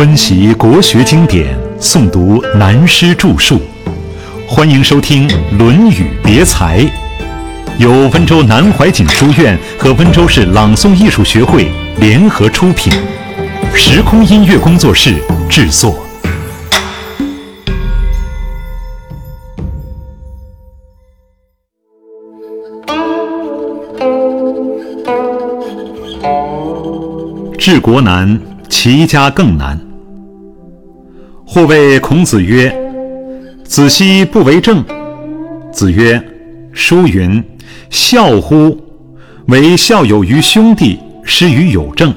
[0.00, 3.60] 温习国学经典，诵读南师著述，
[4.48, 6.80] 欢迎收听《论语别裁》，
[7.76, 12.90] 由温州南怀瑾书院和温州市朗诵艺术学会联合出品，
[13.74, 15.16] 时空音乐工作室
[15.50, 15.94] 制作。
[27.58, 29.78] 治国难，齐家更难。
[31.52, 32.72] 或谓孔子曰
[33.66, 34.84] ：“子奚不为政？”
[35.74, 36.22] 子曰
[36.72, 37.42] ：“书云
[37.90, 38.78] ：‘孝乎！
[39.46, 42.14] 为孝有于兄弟，施于有政。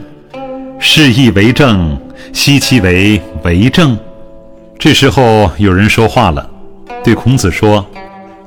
[0.78, 2.00] 是亦为政，
[2.32, 3.98] 奚其为为政？’”
[4.78, 6.48] 这时候有人说话了，
[7.04, 7.84] 对孔子说：“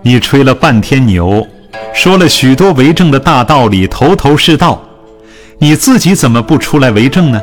[0.02, 1.44] 你吹了半天牛，
[1.92, 4.80] 说了许多为政的大道理，头头是道。”
[5.58, 7.40] 你自己怎么不出来为政呢？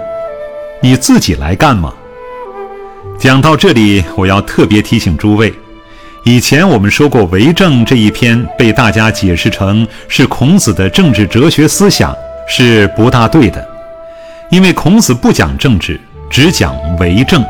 [0.81, 1.93] 你自己来干嘛？
[3.23, 5.53] 讲到这里，我要特别提醒诸位，
[6.25, 12.13] 以前我们说过，为政这一篇被大家解释成是孔子的政治哲学思想，
[12.49, 13.65] 是不大对的。
[14.51, 15.97] 因为孔子不讲政治，
[16.29, 17.41] 只讲为政。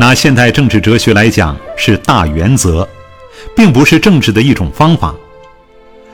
[0.00, 2.88] 拿现代政治哲学来讲，是大原则，
[3.54, 5.14] 并不是政治的一种方法。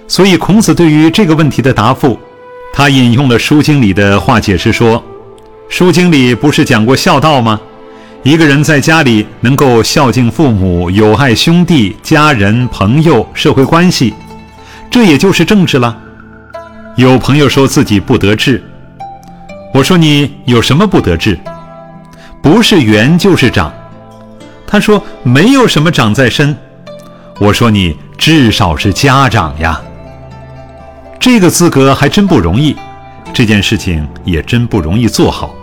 [0.08, 2.18] 所以，孔子对于这个问题的答复。
[2.72, 4.98] 他引用了《书经》里的话解释说，
[5.68, 7.60] 《书经》里不是讲过孝道吗？
[8.22, 14.12] 一个人在家里能够孝敬父母、友爱兄弟、家人、朋友、社会关系，
[14.90, 15.96] 这也就是政治了。
[16.96, 18.62] 有朋友说自己不得志，
[19.72, 21.38] 我说你有什么不得志？
[22.42, 23.72] 不是圆就是长。
[24.66, 26.54] 他说没有什么长在身，
[27.38, 29.80] 我说你至少是家长呀。
[31.18, 32.76] 这个资格还真不容易，
[33.32, 35.54] 这件事情也真不容易做好。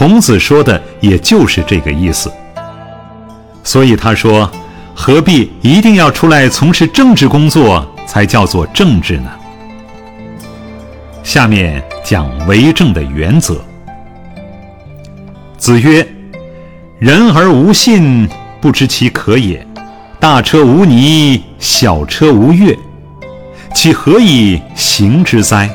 [0.00, 2.32] 孔子说的也就是这个意思。
[3.62, 4.50] 所以他说
[4.96, 9.30] ：“何必一定要出来从事政治工作才叫做政治呢？”
[11.22, 13.62] 下面讲为政的原则。
[15.58, 16.08] 子曰
[16.98, 18.26] ：“人而无信，
[18.58, 19.66] 不知其可也。
[20.18, 22.74] 大车无泥，小车无月。”
[23.74, 25.68] 其何以行之哉？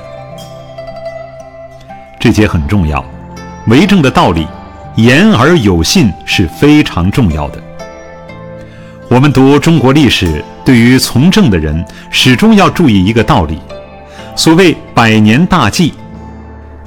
[2.19, 3.05] 这节很重要，
[3.67, 4.45] 为政的道理，
[4.95, 7.59] 言而有信是非常重要的。
[9.09, 13.59] 我们读中国历史，对于从政的人，始终要注意一个道理：
[14.35, 15.93] 所谓百年大计，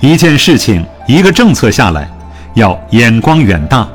[0.00, 2.09] 一件事情、一个政策下来，
[2.55, 3.89] 要眼光远大，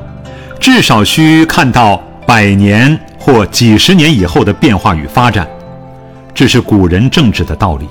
[0.59, 5.47] 至少需看到百年或几十年以后的变化与发展。
[6.33, 7.87] 这是古人政治的道理。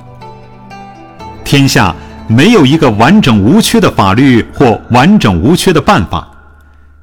[1.45, 1.95] 天下
[2.33, 6.27] 没有一个完整无缺的法律或完整无缺的办法，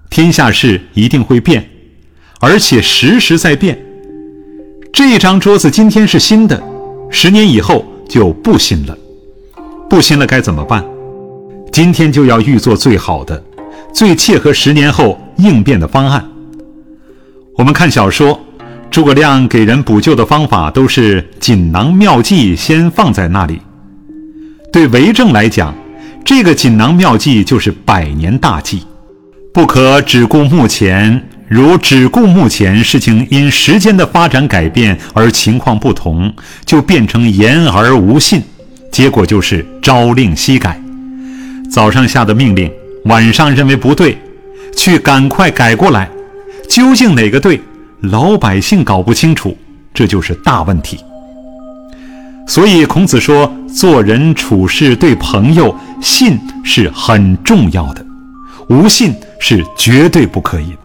[0.09, 1.69] 天下事一定会变，
[2.39, 3.77] 而且时时在变。
[4.91, 6.61] 这张桌子今天是新的，
[7.11, 8.97] 十年以后就不新了。
[9.89, 10.83] 不新了该怎么办？
[11.71, 13.43] 今天就要预做最好的、
[13.93, 16.27] 最切合十年后应变的方案。
[17.55, 18.39] 我们看小说。
[18.91, 23.61] 诸葛亮给人补救的方法都是锦囊妙计，先放在那里。
[24.71, 25.73] 对为政来讲，
[26.23, 28.83] 这个锦囊妙计就是百年大计，
[29.51, 31.23] 不可只顾目前。
[31.47, 36.31] 如只顾目前，事情因时间的发展改变而情况不同，
[36.63, 38.43] 就变成言而无信，
[38.91, 40.79] 结果就是朝令夕改。
[41.71, 42.71] 早上下的命令，
[43.05, 44.15] 晚上认为不对，
[44.77, 46.07] 去赶快改过来，
[46.69, 47.59] 究竟哪个对？
[48.01, 49.57] 老百姓搞不清楚，
[49.91, 50.99] 这就是大问题。
[52.49, 58.03] 所以孔子说，做人处事对朋友，信是很重要的，
[58.69, 60.77] 无信是绝对不可以的。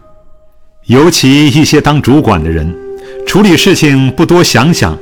[0.85, 2.71] 尤其一些当主管的人，
[3.25, 4.95] 处理事情不多想想，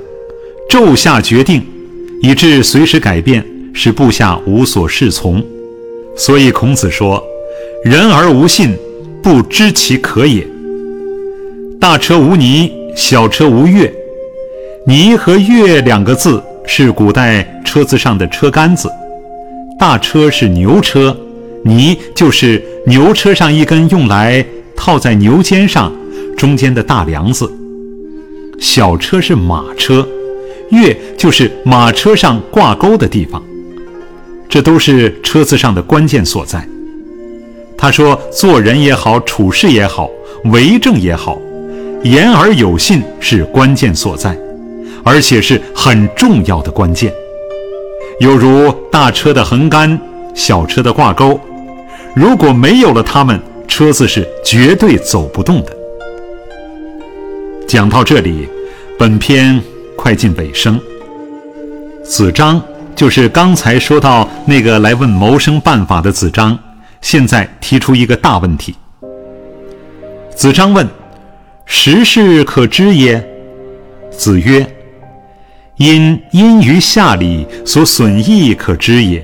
[0.70, 1.62] 骤下决定，
[2.22, 5.44] 以致随时改变，使部下无所适从。
[6.16, 7.22] 所以孔子说
[7.84, 8.74] ：“人而无信，
[9.22, 10.48] 不知其可也。”
[11.78, 13.94] 大车无泥，小车无月。
[14.88, 18.90] 泥和月两个字是古代车子上的车杆子。
[19.80, 21.16] 大车是牛车，
[21.64, 24.46] 泥就是牛车上一根用来
[24.76, 25.92] 套在牛肩上
[26.38, 27.52] 中间的大梁子。
[28.60, 30.08] 小车是马车，
[30.70, 33.44] 月就是马车上挂钩的地方。
[34.48, 36.66] 这都是车子上的关键所在。
[37.76, 40.10] 他说：做人也好，处事也好，
[40.46, 41.42] 为政也好。
[42.04, 44.38] 言而有信是关键所在，
[45.04, 47.14] 而且是很重要的关键。
[48.20, 50.00] 有如大车的横杆，
[50.34, 51.40] 小车的挂钩，
[52.16, 55.76] 如果没有了它们，车子是绝对走不动的。
[57.68, 58.48] 讲到这里，
[59.00, 59.60] 本篇
[59.96, 60.80] 快进尾声。
[62.04, 62.62] 子张
[62.96, 66.58] 就是刚才说到那个来问谋生办法的子张，
[67.02, 68.76] 现在提出一个大问题。
[70.36, 70.88] 子张问
[71.66, 73.28] ：“时事可知耶？”
[74.12, 74.66] 子曰
[75.78, 79.22] ：“因阴于下里，所损益可知也；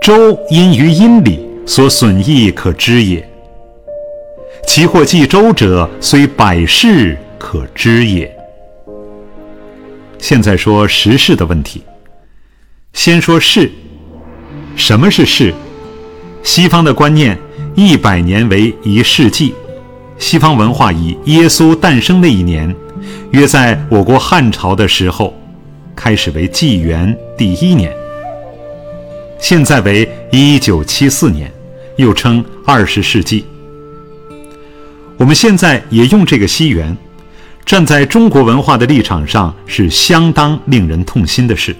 [0.00, 3.28] 周因于阴里，所损益可知也。
[4.66, 8.32] 其或记周者，虽百世可知也。”
[10.18, 11.82] 现在说时事的问题。
[12.92, 13.70] 先说世，
[14.76, 15.52] 什么是世？
[16.42, 17.36] 西方的观念，
[17.74, 19.54] 一百年为一世纪。
[20.18, 22.74] 西方文化以耶稣诞生那一年，
[23.30, 25.32] 约在我国汉朝的时候，
[25.98, 27.92] 开始为纪元第一年。
[29.40, 31.50] 现在为一九七四年，
[31.96, 33.44] 又称二十世纪。
[35.16, 36.96] 我们现在也用这个西元，
[37.66, 41.74] 站在中国文化的立场上，是相当令人痛心的事。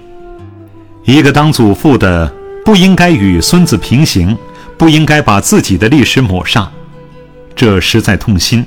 [1.05, 2.31] 一个当祖父的
[2.65, 4.37] 不应该与孙子平行，
[4.77, 6.67] 不应该把自己的历史抹煞。
[7.55, 8.67] 这实在痛心，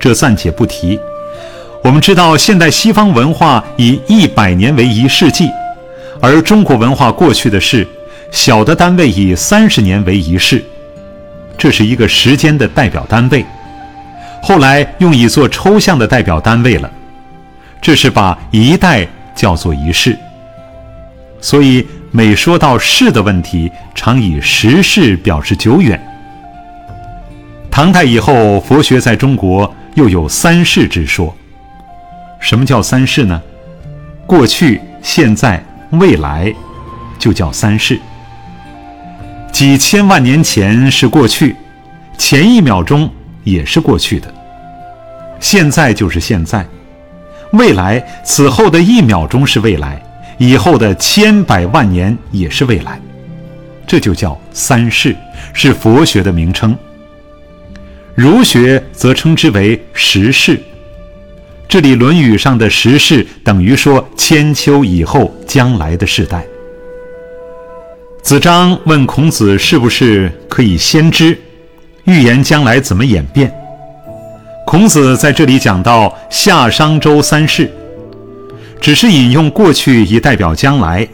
[0.00, 0.98] 这暂且不提。
[1.86, 5.48] 我们知道，现代西方文化以一百年为一世纪，
[6.20, 7.86] 而中国文化过去的是
[8.32, 10.64] 小的单位以三十年为一世，
[11.56, 13.46] 这是一个时间的代表单位。
[14.42, 16.90] 后来用以做抽象的代表单位了，
[17.80, 19.06] 这是把一代
[19.36, 20.18] 叫做一世。
[21.40, 26.04] 所以每说到世的问题，常以时世表示久远。
[27.70, 31.32] 唐代以后，佛学在中国又有三世之说。
[32.46, 33.42] 什么叫三世呢？
[34.24, 35.60] 过去、现在、
[35.90, 36.54] 未来，
[37.18, 37.98] 就叫三世。
[39.50, 41.56] 几千万年前是过去，
[42.16, 43.10] 前一秒钟
[43.42, 44.28] 也是过去的；
[45.40, 46.64] 现在就是现在，
[47.50, 50.00] 未来此后的一秒钟是未来，
[50.38, 53.00] 以后的千百万年也是未来。
[53.88, 55.16] 这就叫三世，
[55.52, 56.78] 是佛学的名称。
[58.14, 60.60] 儒学则称之为十世。
[61.68, 66.44] 这里《论语》上的时事等于说千秋以后将来的世代。
[68.22, 71.36] 子张问孔子是不是可以先知，
[72.04, 73.52] 预言将来怎么演变？
[74.64, 77.70] 孔子在这里讲到夏商周三世，
[78.80, 81.06] 只是引用过去以代表将来。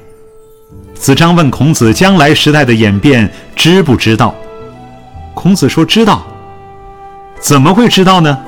[0.94, 4.34] 子张问孔子将来时代的演变知不知道？
[5.34, 6.26] 孔子说知道。
[7.40, 8.38] 怎么会知道呢？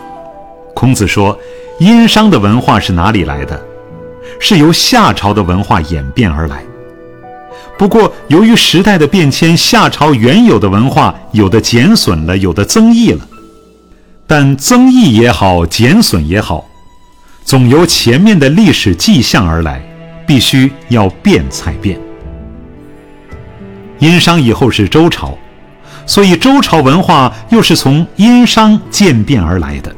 [0.74, 1.36] 孔子说
[1.78, 3.60] ：“殷商的文化是哪里来的？
[4.38, 6.62] 是由夏朝的文化演变而来。
[7.76, 13.26] 不过，由于时代的变迁，夏朝原有的文化有的减损了，有的增益了。
[14.26, 16.64] 但增益也好，减损也好，
[17.44, 19.82] 总由前面的历史迹象而来，
[20.26, 21.98] 必须要变才变。
[23.98, 25.36] 殷商以后是周朝。”
[26.06, 29.94] 所以，周朝文化又是从殷商渐变而来的。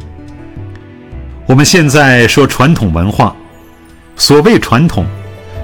[1.47, 3.35] 我们现在说传统文化，
[4.17, 5.07] 所谓传统，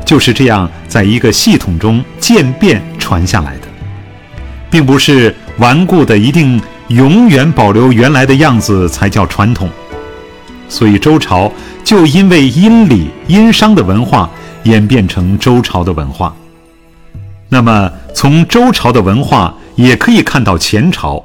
[0.05, 3.67] 就是这样在一个系统中渐变传下来的，
[4.71, 9.69] 并不是顽固的一定永远保留原来的样子才叫传统。
[10.69, 11.53] 所以，周朝
[11.85, 14.31] 就因为殷礼、殷商的文化
[14.63, 16.35] 演变成周朝的文化。
[17.49, 19.55] 那么，从周朝的文化。
[19.75, 21.25] 也可以看到前朝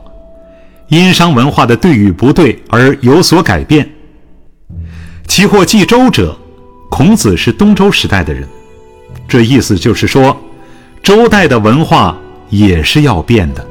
[0.88, 3.86] 殷商文化的对与不对而有所改变。
[5.28, 6.36] 其或记周者，
[6.90, 8.48] 孔子是东周时代的人，
[9.28, 10.36] 这意思就是说，
[11.04, 12.18] 周代的文化
[12.50, 13.64] 也是要变的，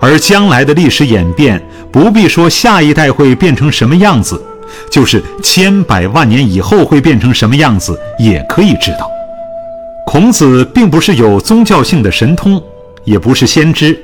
[0.00, 4.42] 而将来的历史演变，不必说下一代会变成什么样子，
[4.90, 9.08] 就是千百万年以后会变成什么样子，也可以知道。
[10.06, 12.60] 孔子并不是有宗教性的神通，
[13.04, 13.96] 也不是先知。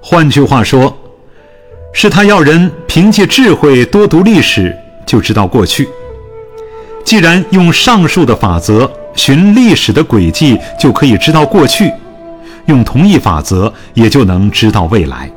[0.00, 0.94] 换句话说，
[1.92, 5.88] 是他要人凭借智慧多读历史，就知道过去。
[7.04, 11.90] 既然用上述的法则寻历史的轨迹，就可以知道过去；
[12.66, 15.30] 用同一法则，也就能知道未来。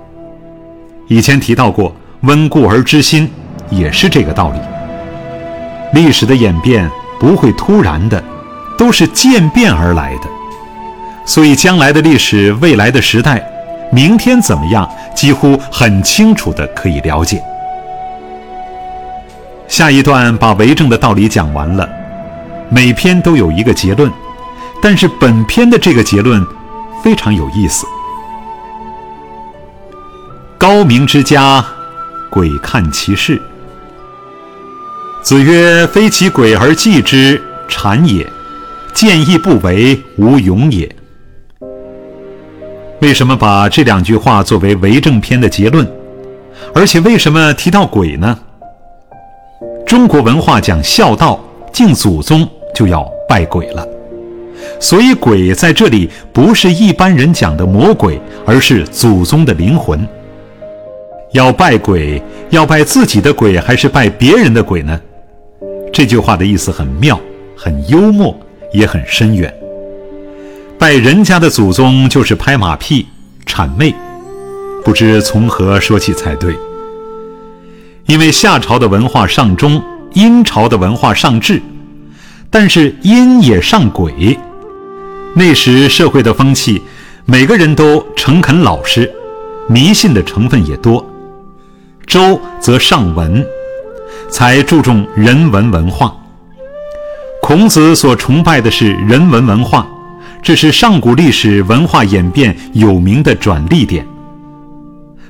[1.08, 3.30] 以前提到过，温故而知新，
[3.70, 4.60] 也是这个道理。
[5.94, 8.24] 历史的演变不会突然的，
[8.78, 10.30] 都是渐变而来的。
[11.26, 13.42] 所以，将来的历史，未来的时代。
[13.92, 14.90] 明天怎么样？
[15.16, 17.42] 几乎很清楚的可以了解。
[19.78, 21.88] 下一段把为政的道理讲完了，
[22.68, 24.12] 每篇都有一个结论，
[24.82, 26.44] 但是本篇的这个结论
[27.04, 27.86] 非常有意思。
[30.58, 31.64] 高明之家，
[32.32, 33.40] 鬼看其事。
[35.22, 38.26] 子曰：“非其鬼而祭之，谄也；
[38.96, 40.90] 见义不为，无勇也。”
[43.02, 45.88] 为什么把这两句话作为为政篇的结论？
[46.74, 48.40] 而且为什么提到鬼呢？
[49.88, 51.40] 中国文化讲孝道，
[51.72, 53.88] 敬祖宗就要拜鬼了，
[54.82, 60.06] 所以鬼在这里不是一般人讲的魔鬼，而是祖宗的灵魂。
[61.32, 65.00] 要拜鬼，要拜自己的鬼，还是拜别人的鬼呢？
[65.94, 67.18] 这句话的意思很妙，
[67.56, 68.38] 很幽默，
[68.74, 69.54] 也很深远。
[70.78, 73.08] 拜人家的祖宗就是拍马屁、
[73.46, 73.96] 谄媚，
[74.84, 76.54] 不知从何说起才对。
[78.08, 79.82] 因为夏朝的文化上忠，
[80.14, 81.62] 殷朝的文化上智，
[82.50, 84.38] 但是殷也上鬼。
[85.36, 86.82] 那时社会的风气，
[87.26, 89.12] 每个人都诚恳老实，
[89.70, 91.06] 迷信的成分也多。
[92.06, 93.46] 周则上文。
[94.30, 96.14] 才注重人文文化。
[97.42, 99.88] 孔子所崇拜的是人文文化，
[100.42, 104.06] 这是上古历史文化演变有名的转捩点。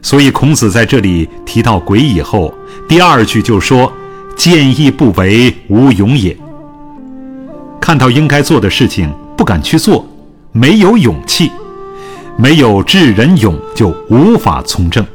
[0.07, 2.53] 所以，孔子在这里提到鬼以后，
[2.87, 3.91] 第二句就说
[4.37, 6.33] ：“见义不为，无勇也。”
[7.81, 10.07] 看到应该做的事情不敢去做，
[10.53, 11.51] 没有勇气，
[12.37, 15.05] 没有智人勇，就无法从政。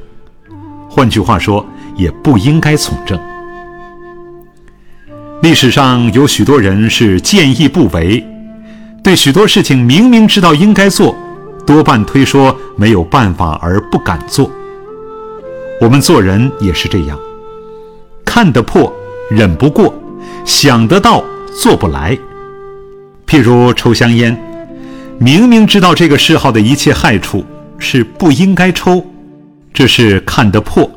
[0.90, 1.64] 换句话说，
[1.96, 3.18] 也不应该从政。
[5.40, 8.22] 历史上有许多人是见义不为，
[9.02, 11.16] 对许多事情明明知道应该做，
[11.66, 14.50] 多半推说没有办法而不敢做。
[15.82, 17.18] 我们做人也是这样，
[18.24, 18.94] 看得破，
[19.28, 19.92] 忍不过，
[20.44, 21.24] 想得到，
[21.60, 22.16] 做不来。
[23.26, 24.40] 譬如抽香烟，
[25.18, 27.44] 明明知道这个嗜好的一切害处
[27.80, 29.04] 是不应该抽，
[29.74, 30.88] 这是看得破，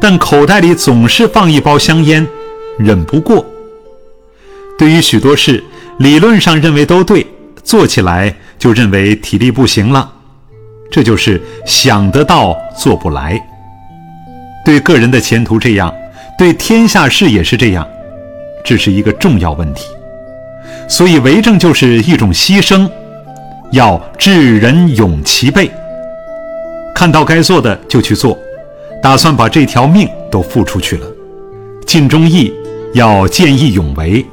[0.00, 2.26] 但口袋里总是放一包香烟，
[2.78, 3.46] 忍不过。
[4.76, 5.62] 对于许多事，
[5.98, 7.24] 理论上认为都对，
[7.62, 10.12] 做起来就认为体力不行了，
[10.90, 13.40] 这就是想得到做不来。
[14.64, 15.92] 对个人的前途这样，
[16.38, 17.86] 对天下事也是这样，
[18.64, 19.86] 这是一个重要问题。
[20.88, 22.88] 所以为政就是一种牺牲，
[23.72, 25.70] 要智人勇其备，
[26.94, 28.38] 看到该做的就去做，
[29.02, 31.06] 打算把这条命都付出去了。
[31.86, 32.52] 尽忠义，
[32.94, 34.24] 要见义勇为。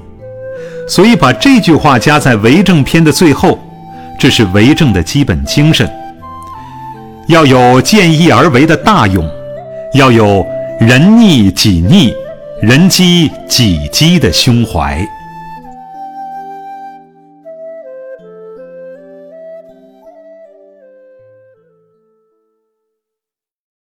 [0.87, 3.59] 所以，把这句话加在为政篇的最后，
[4.19, 5.89] 这是为政的基本精神。
[7.27, 9.29] 要有见义而为的大勇，
[9.93, 10.45] 要有
[10.79, 12.13] 人逆己逆、
[12.61, 15.03] 人饥己饥的胸怀。